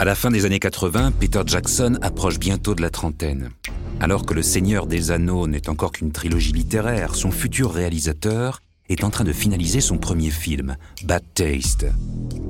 [0.00, 3.50] À la fin des années 80, Peter Jackson approche bientôt de la trentaine.
[4.00, 9.04] Alors que Le Seigneur des Anneaux n'est encore qu'une trilogie littéraire, son futur réalisateur est
[9.04, 11.86] en train de finaliser son premier film, Bad Taste.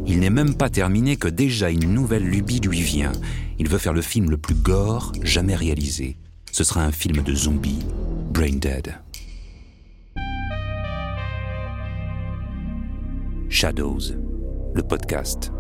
[0.07, 3.13] Il n'est même pas terminé que déjà une nouvelle lubie lui vient.
[3.59, 6.17] Il veut faire le film le plus gore jamais réalisé.
[6.51, 7.85] Ce sera un film de zombies,
[8.33, 8.95] Brain Dead.
[13.51, 14.15] Shadows,
[14.75, 15.53] le podcast.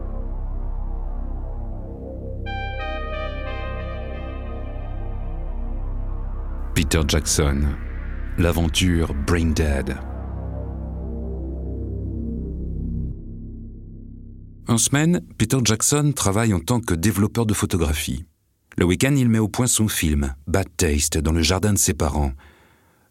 [6.74, 7.68] Peter Jackson,
[8.36, 9.96] l'aventure Brain Dead.
[14.66, 18.24] En semaine, Peter Jackson travaille en tant que développeur de photographie.
[18.76, 21.94] Le week-end, il met au point son film, Bad Taste, dans le jardin de ses
[21.94, 22.32] parents.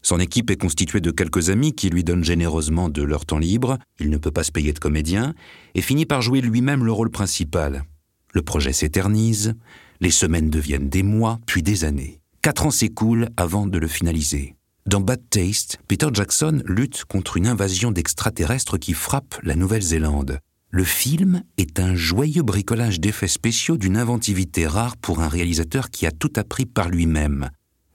[0.01, 3.77] Son équipe est constituée de quelques amis qui lui donnent généreusement de leur temps libre,
[3.97, 5.35] il ne peut pas se payer de comédien,
[5.73, 7.85] et finit par jouer lui-même le rôle principal.
[8.33, 9.53] Le projet s'éternise,
[10.01, 12.19] les semaines deviennent des mois, puis des années.
[12.43, 14.57] Quatre ans s'écoulent avant de le finaliser.
[14.85, 20.39] Dans Bad Taste, Peter Jackson lutte contre une invasion d'extraterrestres qui frappe la Nouvelle-Zélande.
[20.69, 26.05] Le film est un joyeux bricolage d'effets spéciaux d'une inventivité rare pour un réalisateur qui
[26.05, 27.49] a tout appris par lui-même.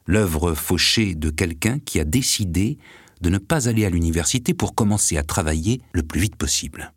[0.07, 2.79] L'œuvre fauchée de quelqu'un qui a décidé
[3.21, 6.95] de ne pas aller à l'université pour commencer à travailler le plus vite possible.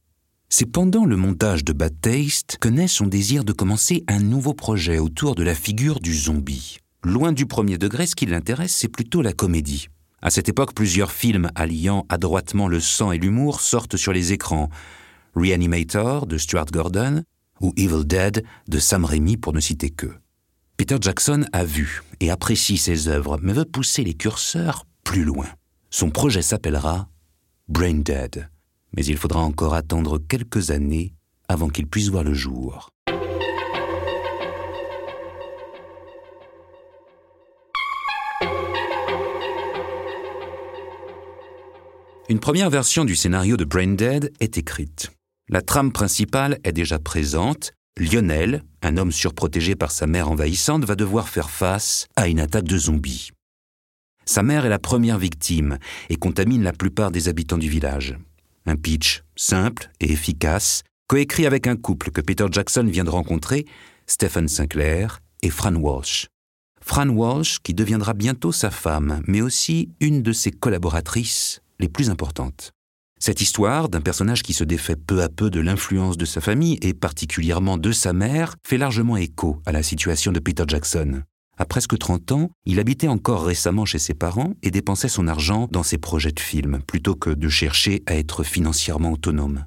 [0.48, 4.54] C'est pendant le montage de Bad Taste que naît son désir de commencer un nouveau
[4.54, 6.78] projet autour de la figure du zombie.
[7.04, 9.88] Loin du premier degré, ce qui l'intéresse, c'est plutôt la comédie.
[10.22, 14.70] À cette époque, plusieurs films alliant adroitement le sang et l'humour sortent sur les écrans.
[15.36, 17.24] Reanimator de Stuart Gordon
[17.60, 20.12] ou Evil Dead de Sam Raimi pour ne citer que.
[20.78, 25.48] Peter Jackson a vu et apprécie ses œuvres, mais veut pousser les curseurs plus loin.
[25.90, 27.10] Son projet s'appellera
[27.68, 28.48] Brain Dead,
[28.96, 31.16] mais il faudra encore attendre quelques années
[31.48, 32.92] avant qu'il puisse voir le jour.
[42.31, 45.11] Une première version du scénario de Brain Dead est écrite.
[45.49, 47.73] La trame principale est déjà présente.
[47.99, 52.64] Lionel, un homme surprotégé par sa mère envahissante, va devoir faire face à une attaque
[52.64, 53.31] de zombies.
[54.23, 55.77] Sa mère est la première victime
[56.09, 58.17] et contamine la plupart des habitants du village.
[58.65, 63.65] Un pitch simple et efficace, coécrit avec un couple que Peter Jackson vient de rencontrer,
[64.08, 66.27] Stephen Sinclair et Fran Walsh.
[66.80, 72.09] Fran Walsh qui deviendra bientôt sa femme, mais aussi une de ses collaboratrices les plus
[72.09, 72.71] importantes.
[73.19, 76.80] Cette histoire d'un personnage qui se défait peu à peu de l'influence de sa famille
[76.81, 81.21] et particulièrement de sa mère fait largement écho à la situation de Peter Jackson.
[81.58, 85.67] À presque 30 ans, il habitait encore récemment chez ses parents et dépensait son argent
[85.69, 89.65] dans ses projets de films plutôt que de chercher à être financièrement autonome.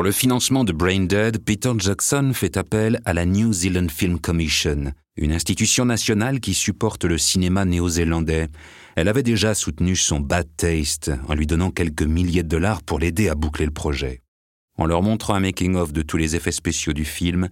[0.00, 4.18] Pour le financement de Brain Dead, Peter Jackson fait appel à la New Zealand Film
[4.18, 8.48] Commission, une institution nationale qui supporte le cinéma néo-zélandais.
[8.96, 12.98] Elle avait déjà soutenu son Bad Taste en lui donnant quelques milliers de dollars pour
[12.98, 14.22] l'aider à boucler le projet.
[14.78, 17.50] En leur montrant un making-of de tous les effets spéciaux du film,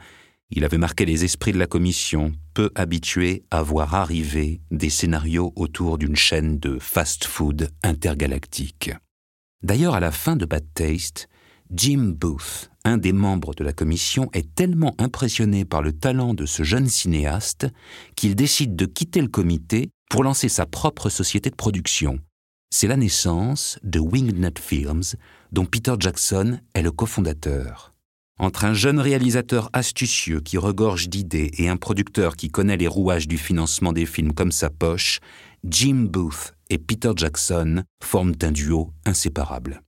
[0.48, 5.52] il avait marqué les esprits de la commission, peu habitués à voir arriver des scénarios
[5.54, 8.92] autour d'une chaîne de fast-food intergalactique.
[9.62, 11.28] D'ailleurs, à la fin de Bad Taste,
[11.70, 16.46] Jim Booth, un des membres de la commission, est tellement impressionné par le talent de
[16.46, 17.66] ce jeune cinéaste
[18.16, 22.20] qu'il décide de quitter le comité pour lancer sa propre société de production.
[22.70, 25.02] C'est la naissance de Winged Films,
[25.52, 27.92] dont Peter Jackson est le cofondateur.
[28.38, 33.28] Entre un jeune réalisateur astucieux qui regorge d'idées et un producteur qui connaît les rouages
[33.28, 35.18] du financement des films comme sa poche,
[35.64, 39.82] Jim Booth et Peter Jackson forment un duo inséparable.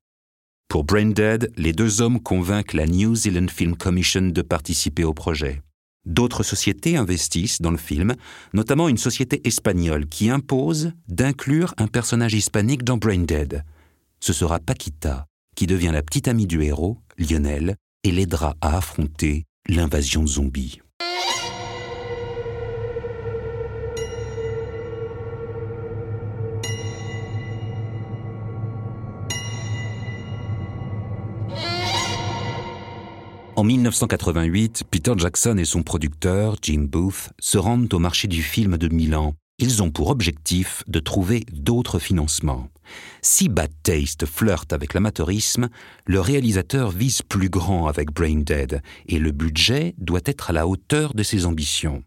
[0.70, 5.62] Pour Braindead, les deux hommes convainquent la New Zealand Film Commission de participer au projet.
[6.06, 8.14] D'autres sociétés investissent dans le film,
[8.54, 13.64] notamment une société espagnole qui impose d'inclure un personnage hispanique dans Braindead.
[14.20, 17.74] Ce sera Paquita, qui devient la petite amie du héros, Lionel,
[18.04, 20.80] et l'aidera à affronter l'invasion zombie.
[33.60, 38.78] En 1988, Peter Jackson et son producteur, Jim Booth, se rendent au marché du film
[38.78, 39.34] de Milan.
[39.58, 42.70] ils ont pour objectif de trouver d'autres financements.
[43.20, 45.68] Si Bad Taste flirte avec l'amateurisme,
[46.06, 50.66] le réalisateur vise plus grand avec Brain Dead et le budget doit être à la
[50.66, 52.02] hauteur de ses ambitions.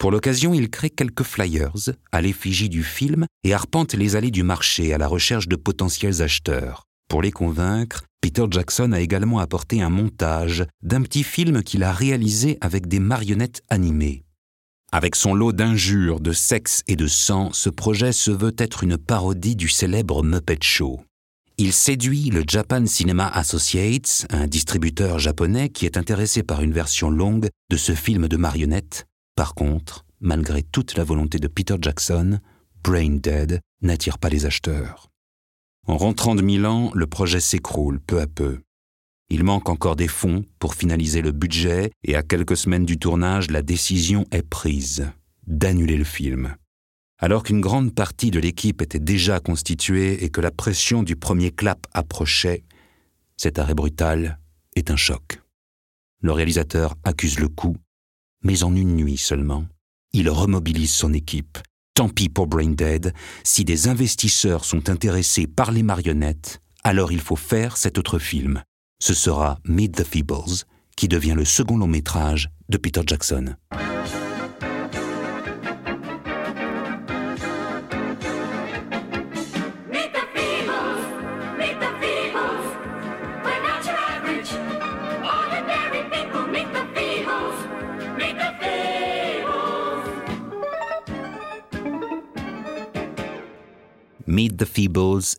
[0.00, 1.70] Pour l'occasion, il crée quelques flyers
[2.10, 6.20] à l'effigie du film et arpente les allées du marché à la recherche de potentiels
[6.20, 6.82] acheteurs.
[7.08, 11.92] Pour les convaincre, Peter Jackson a également apporté un montage d'un petit film qu'il a
[11.92, 14.24] réalisé avec des marionnettes animées.
[14.90, 18.98] Avec son lot d'injures, de sexe et de sang, ce projet se veut être une
[18.98, 21.02] parodie du célèbre Muppet Show.
[21.56, 27.10] Il séduit le Japan Cinema Associates, un distributeur japonais qui est intéressé par une version
[27.10, 29.06] longue de ce film de marionnettes.
[29.36, 32.40] Par contre, malgré toute la volonté de Peter Jackson,
[32.82, 35.12] Brain Dead n'attire pas les acheteurs.
[35.88, 38.58] En rentrant de Milan, le projet s'écroule peu à peu.
[39.30, 43.50] Il manque encore des fonds pour finaliser le budget et à quelques semaines du tournage,
[43.52, 45.08] la décision est prise
[45.46, 46.56] d'annuler le film.
[47.18, 51.52] Alors qu'une grande partie de l'équipe était déjà constituée et que la pression du premier
[51.52, 52.64] clap approchait,
[53.36, 54.40] cet arrêt brutal
[54.74, 55.40] est un choc.
[56.20, 57.76] Le réalisateur accuse le coup,
[58.42, 59.66] mais en une nuit seulement,
[60.12, 61.58] il remobilise son équipe.
[61.96, 67.20] Tant pis pour Brain Dead, si des investisseurs sont intéressés par les marionnettes, alors il
[67.20, 68.62] faut faire cet autre film,
[69.02, 73.54] ce sera Meet the Feebles, qui devient le second long métrage de Peter Jackson.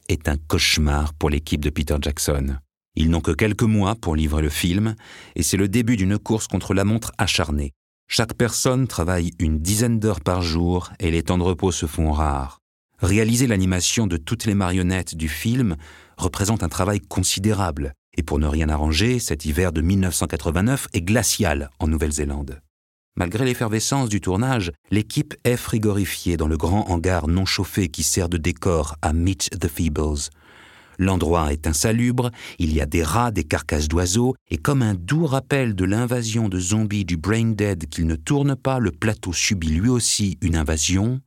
[0.09, 2.57] Est un cauchemar pour l'équipe de Peter Jackson.
[2.95, 4.95] Ils n'ont que quelques mois pour livrer le film,
[5.35, 7.73] et c'est le début d'une course contre la montre acharnée.
[8.07, 12.11] Chaque personne travaille une dizaine d'heures par jour et les temps de repos se font
[12.11, 12.59] rares.
[12.99, 15.75] Réaliser l'animation de toutes les marionnettes du film
[16.17, 21.69] représente un travail considérable, et pour ne rien arranger, cet hiver de 1989 est glacial
[21.79, 22.61] en Nouvelle-Zélande.
[23.17, 28.29] Malgré l'effervescence du tournage, l'équipe est frigorifiée dans le grand hangar non chauffé qui sert
[28.29, 30.29] de décor à Meet the Feebles,
[30.97, 35.25] L'endroit est insalubre, il y a des rats, des carcasses d'oiseaux, et comme un doux
[35.25, 39.69] rappel de l'invasion de zombies du Brain Dead qu'il ne tourne pas, le plateau subit
[39.69, 41.21] lui aussi une invasion,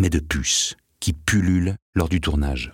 [0.00, 2.72] mais de puces, qui pullulent lors du tournage.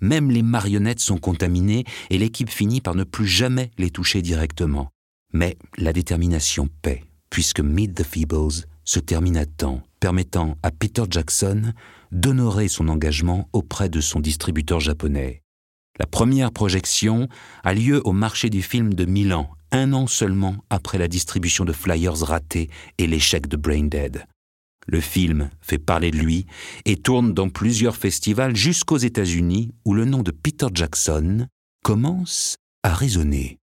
[0.00, 4.90] Même les marionnettes sont contaminées et l'équipe finit par ne plus jamais les toucher directement.
[5.32, 11.02] Mais la détermination paie, puisque Meet the Feebles se termine à temps, permettant à Peter
[11.10, 11.72] Jackson
[12.12, 15.42] d'honorer son engagement auprès de son distributeur japonais.
[15.98, 17.28] La première projection
[17.64, 21.72] a lieu au marché du film de Milan, un an seulement après la distribution de
[21.72, 24.26] flyers ratés et l'échec de Brain Dead.
[24.86, 26.46] Le film fait parler de lui
[26.84, 31.48] et tourne dans plusieurs festivals jusqu'aux États-Unis où le nom de Peter Jackson
[31.82, 32.54] commence
[32.84, 33.58] à résonner.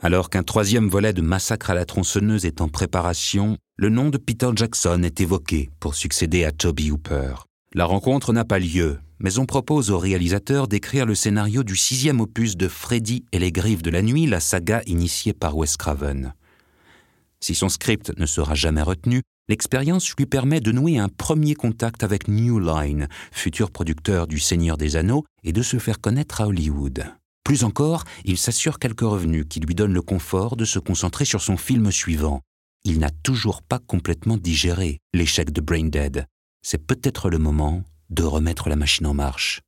[0.00, 4.18] Alors qu'un troisième volet de Massacre à la tronçonneuse est en préparation, le nom de
[4.18, 7.34] Peter Jackson est évoqué pour succéder à Toby Hooper.
[7.74, 12.20] La rencontre n'a pas lieu, mais on propose au réalisateur d'écrire le scénario du sixième
[12.20, 16.32] opus de Freddy et les griffes de la nuit, la saga initiée par Wes Craven.
[17.40, 22.04] Si son script ne sera jamais retenu, l'expérience lui permet de nouer un premier contact
[22.04, 26.46] avec New Line, futur producteur du Seigneur des Anneaux, et de se faire connaître à
[26.46, 27.04] Hollywood.
[27.48, 31.40] Plus encore, il s'assure quelques revenus qui lui donnent le confort de se concentrer sur
[31.40, 32.42] son film suivant.
[32.84, 36.26] Il n'a toujours pas complètement digéré l'échec de Brain Dead.
[36.60, 39.62] C'est peut-être le moment de remettre la machine en marche.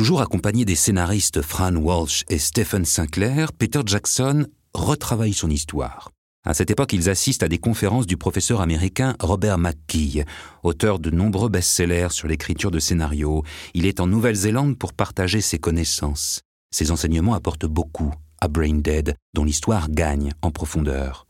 [0.00, 6.10] Toujours accompagné des scénaristes Fran Walsh et Stephen Sinclair, Peter Jackson retravaille son histoire.
[6.42, 10.24] À cette époque, ils assistent à des conférences du professeur américain Robert McKee,
[10.62, 13.44] auteur de nombreux best-sellers sur l'écriture de scénarios.
[13.74, 16.40] Il est en Nouvelle-Zélande pour partager ses connaissances.
[16.74, 21.26] Ses enseignements apportent beaucoup à Brain Dead, dont l'histoire gagne en profondeur.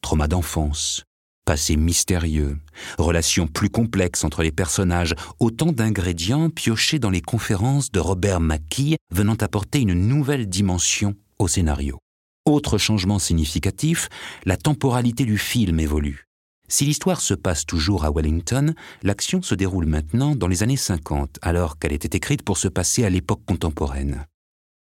[0.00, 1.04] Trauma d'enfance,
[1.44, 2.58] passé mystérieux,
[2.98, 8.96] relations plus complexes entre les personnages, autant d'ingrédients piochés dans les conférences de Robert McKee
[9.10, 11.98] venant apporter une nouvelle dimension au scénario.
[12.46, 14.08] Autre changement significatif,
[14.44, 16.24] la temporalité du film évolue.
[16.68, 21.38] Si l'histoire se passe toujours à Wellington, l'action se déroule maintenant dans les années 50,
[21.42, 24.26] alors qu'elle était écrite pour se passer à l'époque contemporaine.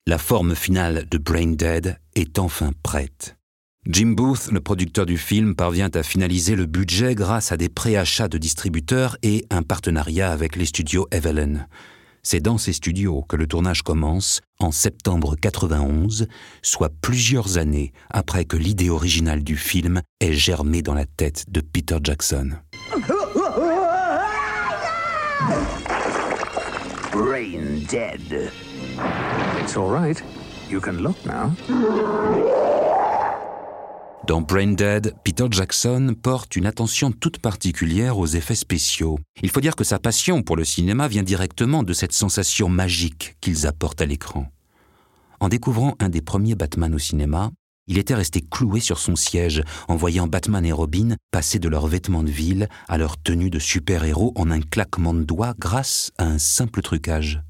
[0.07, 3.35] La forme finale de Brain Dead est enfin prête.
[3.87, 8.27] Jim Booth, le producteur du film, parvient à finaliser le budget grâce à des préachats
[8.27, 11.67] de distributeurs et un partenariat avec les studios Evelyn.
[12.23, 16.25] C'est dans ces studios que le tournage commence en septembre 91,
[16.63, 21.61] soit plusieurs années après que l'idée originale du film ait germé dans la tête de
[21.61, 22.53] Peter Jackson.
[27.11, 28.51] Brain dead.
[29.61, 30.23] It's all right.
[30.71, 31.51] You can look now.
[34.27, 39.19] Dans Brain Dead, Peter Jackson porte une attention toute particulière aux effets spéciaux.
[39.43, 43.37] Il faut dire que sa passion pour le cinéma vient directement de cette sensation magique
[43.39, 44.47] qu'ils apportent à l'écran.
[45.39, 47.51] En découvrant un des premiers Batman au cinéma,
[47.85, 51.85] il était resté cloué sur son siège en voyant Batman et Robin passer de leurs
[51.85, 56.25] vêtements de ville à leur tenue de super-héros en un claquement de doigts grâce à
[56.25, 57.44] un simple trucage.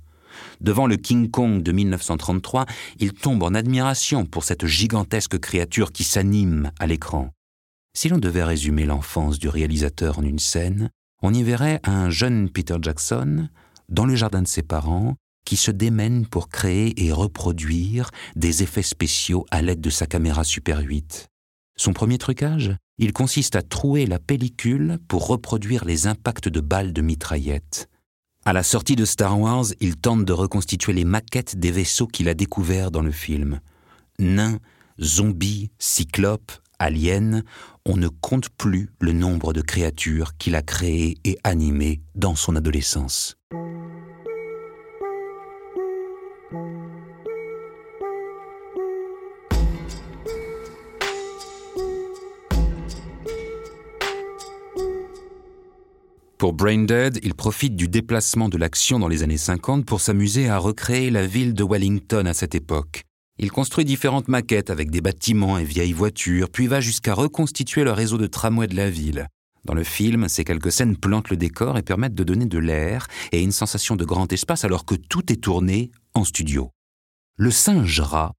[0.61, 2.65] Devant le King Kong de 1933,
[2.99, 7.31] il tombe en admiration pour cette gigantesque créature qui s'anime à l'écran.
[7.93, 10.89] Si l'on devait résumer l'enfance du réalisateur en une scène,
[11.21, 13.47] on y verrait un jeune Peter Jackson,
[13.89, 18.81] dans le jardin de ses parents, qui se démène pour créer et reproduire des effets
[18.81, 21.27] spéciaux à l'aide de sa caméra Super 8.
[21.77, 26.93] Son premier trucage Il consiste à trouer la pellicule pour reproduire les impacts de balles
[26.93, 27.89] de mitraillette.
[28.47, 32.29] À la sortie de Star Wars, il tente de reconstituer les maquettes des vaisseaux qu'il
[32.29, 33.59] a découverts dans le film.
[34.19, 34.59] Nains,
[35.01, 37.41] zombies, cyclopes, aliens,
[37.87, 42.55] on ne compte plus le nombre de créatures qu'il a créées et animées dans son
[42.55, 43.35] adolescence.
[56.45, 60.59] Pour Braindead, il profite du déplacement de l'action dans les années 50 pour s'amuser à
[60.59, 63.01] recréer la ville de Wellington à cette époque.
[63.39, 67.93] Il construit différentes maquettes avec des bâtiments et vieilles voitures, puis va jusqu'à reconstituer le
[67.93, 69.27] réseau de tramway de la ville.
[69.63, 73.07] Dans le film, ces quelques scènes plantent le décor et permettent de donner de l'air
[73.31, 76.69] et une sensation de grand espace alors que tout est tourné en studio.
[77.37, 78.33] Le singe rat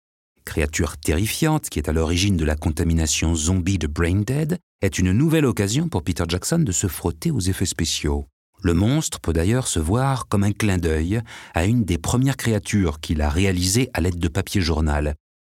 [0.46, 5.12] créature terrifiante qui est à l'origine de la contamination zombie de Brain Dead, est une
[5.12, 8.26] nouvelle occasion pour Peter Jackson de se frotter aux effets spéciaux.
[8.62, 11.20] Le monstre peut d'ailleurs se voir comme un clin d'œil
[11.54, 15.14] à une des premières créatures qu'il a réalisées à l'aide de papier journal,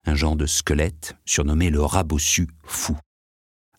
[0.08, 2.98] un genre de squelette surnommé le rat bossu fou.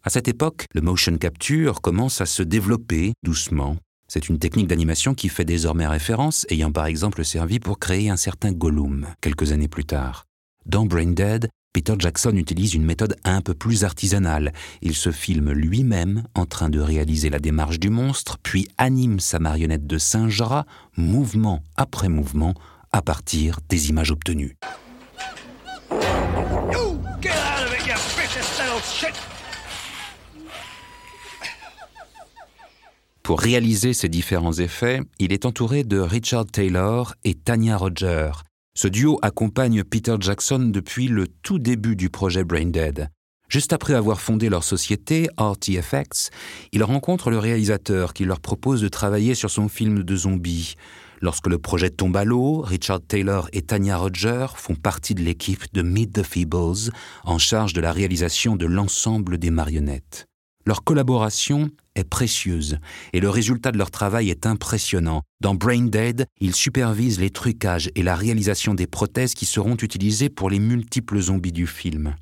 [0.05, 3.77] À cette époque, le motion capture commence à se développer doucement.
[4.07, 8.17] C'est une technique d'animation qui fait désormais référence, ayant par exemple servi pour créer un
[8.17, 10.28] certain Gollum quelques années plus tard.
[10.69, 14.53] Dans Brain Dead, Peter Jackson utilise une méthode un peu plus artisanale.
[14.83, 19.39] Il se filme lui-même en train de réaliser la démarche du monstre, puis anime sa
[19.39, 20.67] marionnette de singe rat,
[20.99, 22.53] mouvement après mouvement,
[22.93, 24.57] à partir des images obtenues.
[33.23, 38.33] Pour réaliser ces différents effets, il est entouré de Richard Taylor et Tanya Roger,
[38.79, 43.09] ce duo accompagne Peter Jackson depuis le tout début du projet Braindead.
[43.49, 46.31] Juste après avoir fondé leur société, RTFX,
[46.71, 50.77] ils rencontrent le réalisateur qui leur propose de travailler sur son film de zombies.
[51.21, 55.65] Lorsque le projet tombe à l'eau, Richard Taylor et Tanya Roger font partie de l'équipe
[55.73, 56.93] de Meet the Feebles,
[57.25, 60.29] en charge de la réalisation de l'ensemble des marionnettes.
[60.67, 62.79] Leur collaboration est précieuse
[63.13, 65.23] et le résultat de leur travail est impressionnant.
[65.41, 70.29] Dans Brain Dead, ils supervisent les trucages et la réalisation des prothèses qui seront utilisées
[70.29, 72.15] pour les multiples zombies du film.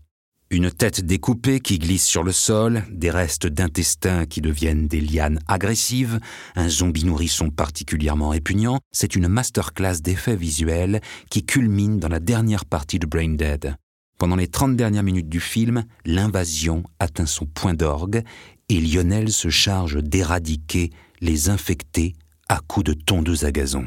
[0.49, 5.40] Une tête découpée qui glisse sur le sol, des restes d'intestins qui deviennent des lianes
[5.49, 6.21] agressives,
[6.55, 11.00] un zombie nourrisson particulièrement répugnant, c'est une masterclass d'effets visuels
[11.31, 13.75] qui culmine dans la dernière partie de Brain Dead.
[14.18, 18.23] Pendant les 30 dernières minutes du film, l'invasion atteint son point d'orgue
[18.68, 22.14] et Lionel se charge d'éradiquer les infectés
[22.49, 23.87] à coups de tondeuse à gazon.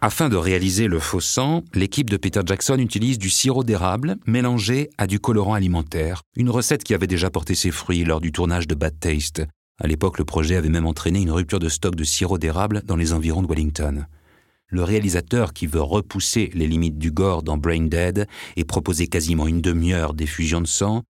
[0.00, 4.90] Afin de réaliser le faux sang, l'équipe de Peter Jackson utilise du sirop d'érable mélangé
[4.96, 8.68] à du colorant alimentaire, une recette qui avait déjà porté ses fruits lors du tournage
[8.68, 9.42] de Bad Taste.
[9.80, 12.94] À l'époque, le projet avait même entraîné une rupture de stock de sirop d'érable dans
[12.94, 14.06] les environs de Wellington.
[14.68, 19.48] Le réalisateur qui veut repousser les limites du gore dans Brain Dead et proposer quasiment
[19.48, 21.02] une demi-heure d'effusion de sang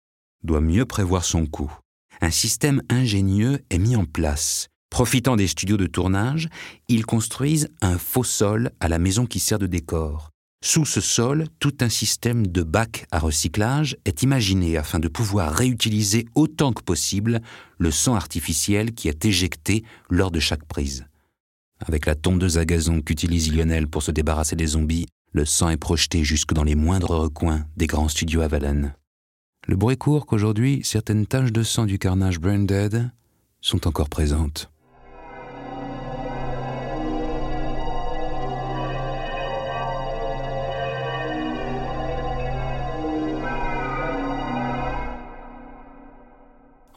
[0.44, 1.74] doit mieux prévoir son coup.
[2.22, 6.49] Un système ingénieux est mis en place Profitant des studios de tournage,
[6.87, 10.31] ils construisent un faux sol à la maison qui sert de décor.
[10.65, 15.53] Sous ce sol, tout un système de bacs à recyclage est imaginé afin de pouvoir
[15.53, 17.41] réutiliser autant que possible
[17.77, 21.05] le sang artificiel qui est éjecté lors de chaque prise.
[21.85, 25.77] Avec la tondeuse à gazon qu'utilise Lionel pour se débarrasser des zombies, le sang est
[25.77, 28.89] projeté jusque dans les moindres recoins des grands studios Avalon.
[29.67, 33.11] Le bruit court qu'aujourd'hui, certaines taches de sang du carnage Dead
[33.61, 34.71] sont encore présentes.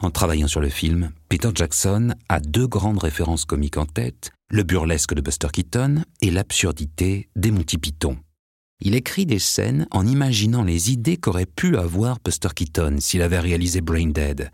[0.03, 4.63] En travaillant sur le film, Peter Jackson a deux grandes références comiques en tête, le
[4.63, 8.17] burlesque de Buster Keaton et l'absurdité des Monty Python.
[8.81, 13.41] Il écrit des scènes en imaginant les idées qu'aurait pu avoir Buster Keaton s'il avait
[13.41, 14.51] réalisé Brain Dead.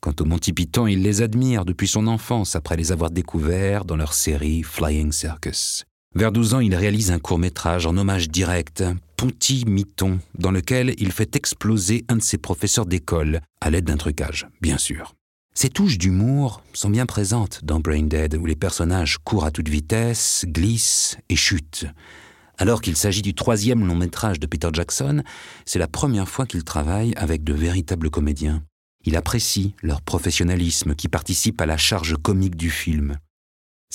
[0.00, 3.96] Quant aux Monty Python, il les admire depuis son enfance après les avoir découverts dans
[3.96, 5.84] leur série Flying Circus.
[6.16, 8.82] Vers 12 ans, il réalise un court-métrage en hommage direct,
[9.24, 13.96] Ponty Miton, dans lequel il fait exploser un de ses professeurs d'école, à l'aide d'un
[13.96, 15.14] trucage, bien sûr.
[15.54, 19.70] Ces touches d'humour sont bien présentes dans Brain Dead, où les personnages courent à toute
[19.70, 21.86] vitesse, glissent et chutent.
[22.58, 25.22] Alors qu'il s'agit du troisième long métrage de Peter Jackson,
[25.64, 28.62] c'est la première fois qu'il travaille avec de véritables comédiens.
[29.06, 33.16] Il apprécie leur professionnalisme qui participe à la charge comique du film.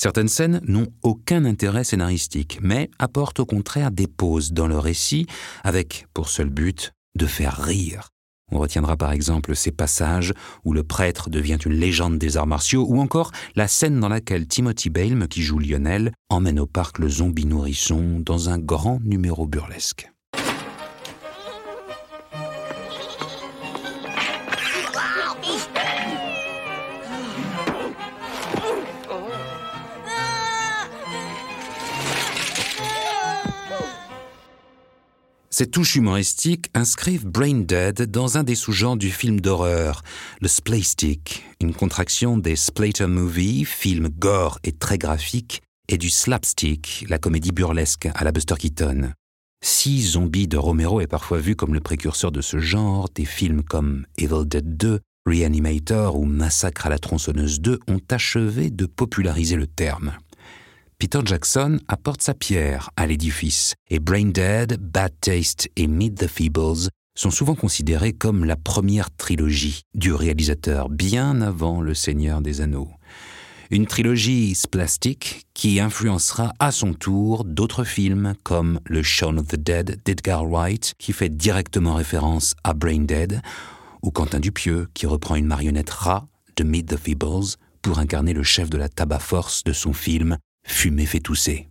[0.02, 5.26] Certaines scènes n'ont aucun intérêt scénaristique, mais apportent au contraire des pauses dans le récit,
[5.62, 8.08] avec pour seul but de faire rire.
[8.50, 10.32] On retiendra par exemple ces passages
[10.64, 14.46] où le prêtre devient une légende des arts martiaux, ou encore la scène dans laquelle
[14.46, 19.46] Timothy Balme, qui joue Lionel, emmène au parc le zombie nourrisson dans un grand numéro
[19.46, 20.09] burlesque.
[35.60, 40.00] Ces touches humoristiques inscrivent Brain Dead dans un des sous-genres du film d'horreur,
[40.40, 47.04] le splaystick, une contraction des splatter movies, films gore et très graphiques, et du slapstick,
[47.10, 49.12] la comédie burlesque à la Buster Keaton.
[49.62, 53.62] Si Zombie de Romero est parfois vu comme le précurseur de ce genre, des films
[53.62, 59.56] comme Evil Dead 2, Reanimator ou Massacre à la tronçonneuse 2 ont achevé de populariser
[59.56, 60.14] le terme.
[61.00, 66.26] Peter Jackson apporte sa pierre à l'édifice, et Brain Dead, Bad Taste et Meet the
[66.26, 72.60] Feebles sont souvent considérés comme la première trilogie du réalisateur, bien avant Le Seigneur des
[72.60, 72.90] Anneaux.
[73.70, 79.56] Une trilogie splastique qui influencera à son tour d'autres films comme Le Shaun of the
[79.56, 83.40] Dead d'Edgar Wright, qui fait directement référence à Brain Dead,
[84.02, 88.42] ou Quentin Dupieux, qui reprend une marionnette rat de Meet the Feebles pour incarner le
[88.42, 91.68] chef de la tabac force de son film Fumer fait tousser.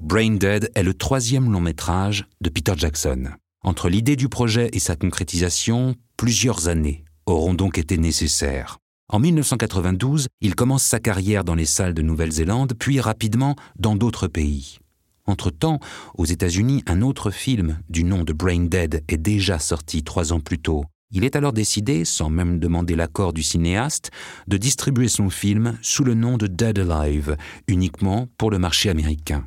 [0.00, 3.24] Brain Dead est le troisième long métrage de Peter Jackson.
[3.64, 8.78] Entre l'idée du projet et sa concrétisation, plusieurs années auront donc été nécessaires.
[9.08, 14.28] En 1992, il commence sa carrière dans les salles de Nouvelle-Zélande, puis rapidement dans d'autres
[14.28, 14.78] pays.
[15.26, 15.80] Entre-temps,
[16.16, 20.40] aux États-Unis, un autre film du nom de Brain Dead est déjà sorti trois ans
[20.40, 20.84] plus tôt.
[21.12, 24.10] Il est alors décidé, sans même demander l'accord du cinéaste,
[24.48, 27.36] de distribuer son film sous le nom de Dead Alive,
[27.68, 29.46] uniquement pour le marché américain.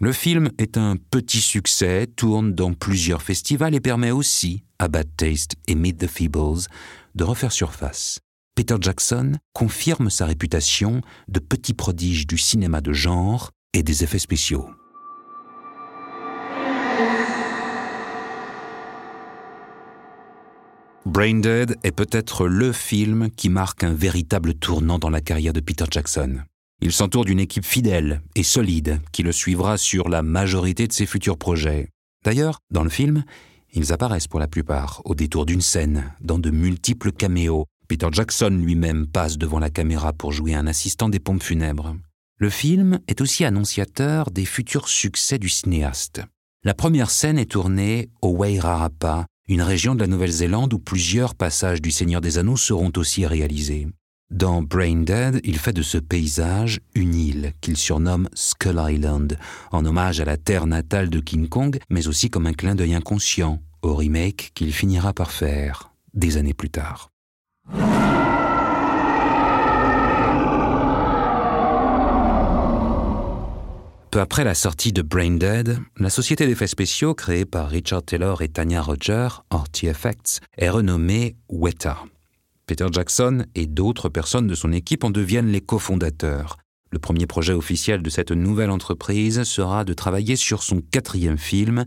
[0.00, 5.08] Le film est un petit succès, tourne dans plusieurs festivals et permet aussi à Bad
[5.16, 6.68] Taste et Meet the Feebles
[7.14, 8.20] de refaire surface.
[8.54, 14.18] Peter Jackson confirme sa réputation de petit prodige du cinéma de genre et des effets
[14.18, 14.70] spéciaux.
[21.06, 25.86] Braindead est peut-être le film qui marque un véritable tournant dans la carrière de Peter
[25.90, 26.40] Jackson.
[26.82, 31.06] Il s'entoure d'une équipe fidèle et solide qui le suivra sur la majorité de ses
[31.06, 31.88] futurs projets.
[32.22, 33.24] D'ailleurs, dans le film,
[33.72, 37.64] ils apparaissent pour la plupart au détour d'une scène, dans de multiples caméos.
[37.88, 41.96] Peter Jackson lui-même passe devant la caméra pour jouer un assistant des pompes funèbres.
[42.36, 46.20] Le film est aussi annonciateur des futurs succès du cinéaste.
[46.62, 51.82] La première scène est tournée au Wairarapa, une région de la Nouvelle-Zélande où plusieurs passages
[51.82, 53.88] du Seigneur des Anneaux seront aussi réalisés.
[54.30, 59.36] Dans Brain Dead, il fait de ce paysage une île qu'il surnomme Skull Island,
[59.72, 62.94] en hommage à la terre natale de King Kong, mais aussi comme un clin d'œil
[62.94, 67.10] inconscient au remake qu'il finira par faire des années plus tard.
[74.10, 78.42] Peu après la sortie de Brain Dead, la société d'effets spéciaux créée par Richard Taylor
[78.42, 81.96] et Tanya Roger, Artie Effects, est renommée Weta.
[82.66, 86.56] Peter Jackson et d'autres personnes de son équipe en deviennent les cofondateurs.
[86.90, 91.84] Le premier projet officiel de cette nouvelle entreprise sera de travailler sur son quatrième film,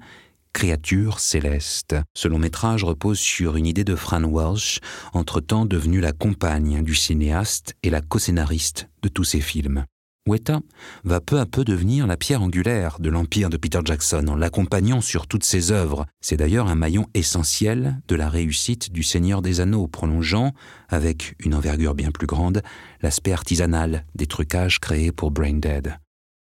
[0.53, 1.95] Créature céleste.
[2.13, 4.79] Ce long métrage repose sur une idée de Fran Walsh,
[5.12, 9.86] entre-temps devenue la compagne du cinéaste et la co-scénariste de tous ses films.
[10.25, 10.62] Weta
[11.03, 15.01] va peu à peu devenir la pierre angulaire de l'empire de Peter Jackson en l'accompagnant
[15.01, 16.05] sur toutes ses œuvres.
[16.21, 20.53] C'est d'ailleurs un maillon essentiel de la réussite du Seigneur des Anneaux, prolongeant,
[20.88, 22.62] avec une envergure bien plus grande,
[23.01, 25.97] l'aspect artisanal des trucages créés pour Brain Dead.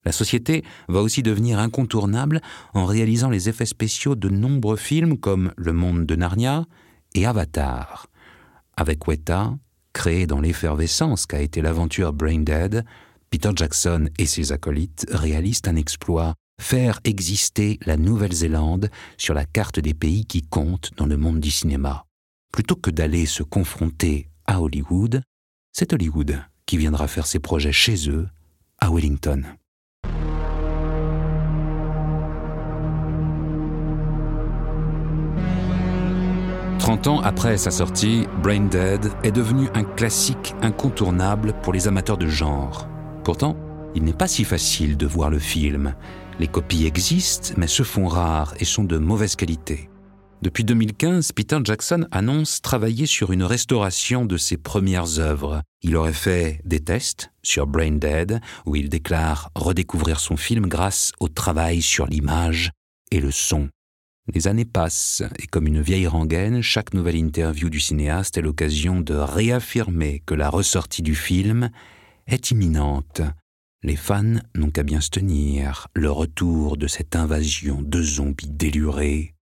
[0.04, 2.42] La société va aussi devenir incontournable
[2.74, 6.66] en réalisant les effets spéciaux de nombreux films comme Le Monde de Narnia
[7.16, 8.08] et Avatar.
[8.76, 9.54] Avec Weta,
[9.94, 12.84] créé dans l'effervescence qu'a été l'aventure Brain Dead,
[13.30, 19.80] Peter Jackson et ses acolytes réalisent un exploit, faire exister la Nouvelle-Zélande sur la carte
[19.80, 22.06] des pays qui comptent dans le monde du cinéma.
[22.52, 25.22] Plutôt que d'aller se confronter à Hollywood,
[25.72, 28.28] c'est Hollywood qui viendra faire ses projets chez eux,
[28.80, 29.44] à Wellington.
[36.80, 42.18] Trente ans après sa sortie, Brain Dead est devenu un classique incontournable pour les amateurs
[42.18, 42.88] de genre.
[43.30, 43.56] Pourtant,
[43.94, 45.94] il n'est pas si facile de voir le film.
[46.40, 49.88] Les copies existent, mais se font rares et sont de mauvaise qualité.
[50.42, 55.62] Depuis 2015, Peter Jackson annonce travailler sur une restauration de ses premières œuvres.
[55.84, 61.12] Il aurait fait des tests sur Brain Dead, où il déclare redécouvrir son film grâce
[61.20, 62.72] au travail sur l'image
[63.12, 63.70] et le son.
[64.34, 69.02] Les années passent, et comme une vieille rengaine, chaque nouvelle interview du cinéaste est l'occasion
[69.02, 71.70] de réaffirmer que la ressortie du film
[72.34, 73.22] est imminente.
[73.82, 75.88] Les fans n'ont qu'à bien se tenir.
[75.94, 79.36] Le retour de cette invasion de zombies délurés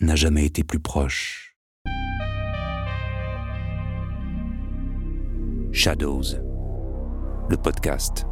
[0.00, 1.56] n'a jamais été plus proche.
[5.72, 6.36] Shadows,
[7.48, 8.26] le podcast.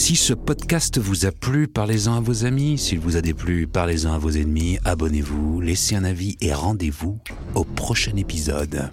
[0.00, 2.78] Si ce podcast vous a plu, parlez-en à vos amis.
[2.78, 4.78] S'il vous a déplu, parlez-en à vos ennemis.
[4.86, 7.18] Abonnez-vous, laissez un avis et rendez-vous
[7.54, 8.90] au prochain épisode.